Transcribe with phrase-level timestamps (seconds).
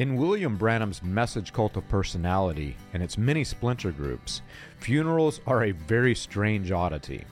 [0.00, 4.40] In William Branham's message cult of personality and its many splinter groups,
[4.78, 7.26] funerals are a very strange oddity.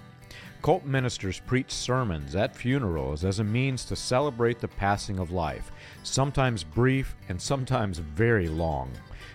[0.60, 5.72] Cult ministers preach sermons at funerals as a means to celebrate the passing of life,
[6.02, 8.90] sometimes brief and sometimes very long,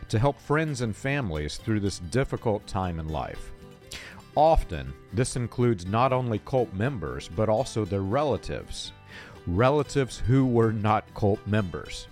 [0.10, 3.52] to help friends and families through this difficult time in life.
[4.36, 8.92] Often, this includes not only cult members, but also their relatives.
[9.48, 12.08] Relatives who were not cult members.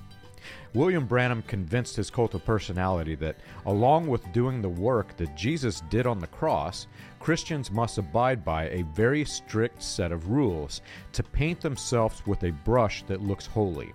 [0.74, 5.82] William Branham convinced his cult of personality that, along with doing the work that Jesus
[5.90, 6.88] did on the cross,
[7.20, 10.82] Christians must abide by a very strict set of rules
[11.14, 13.94] to paint themselves with a brush that looks holy.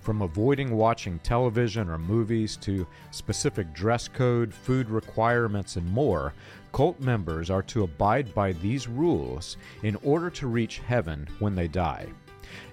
[0.00, 6.32] From avoiding watching television or movies to specific dress code, food requirements, and more,
[6.72, 11.66] cult members are to abide by these rules in order to reach heaven when they
[11.66, 12.06] die.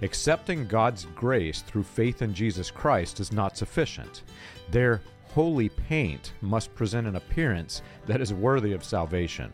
[0.02, 4.24] Accepting God's grace through faith in Jesus Christ is not sufficient.
[4.72, 5.02] Their
[5.34, 9.52] holy paint must present an appearance that is worthy of salvation.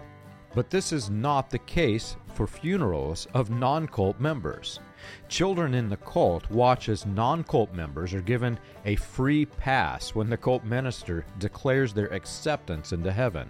[0.53, 4.79] But this is not the case for funerals of non cult members.
[5.27, 10.29] Children in the cult watch as non cult members are given a free pass when
[10.29, 13.49] the cult minister declares their acceptance into heaven.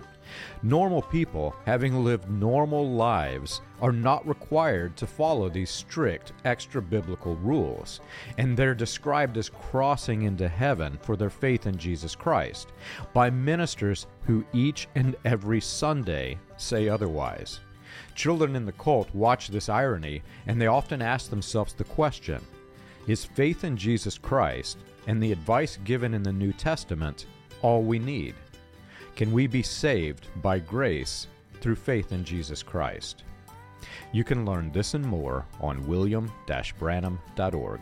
[0.64, 7.36] Normal people, having lived normal lives, are not required to follow these strict extra biblical
[7.36, 8.02] rules,
[8.40, 12.70] and they're described as crossing into heaven for their faith in Jesus Christ
[13.14, 17.60] by ministers who each and every Sunday say otherwise.
[18.16, 22.42] Children in the cult watch this irony, and they often ask themselves the question
[23.08, 27.26] Is faith in Jesus Christ and the advice given in the New Testament
[27.62, 28.36] all we need?
[29.16, 31.28] Can we be saved by grace
[31.62, 33.24] through faith in Jesus Christ?
[34.12, 37.80] You can learn this and more on william-branham.org.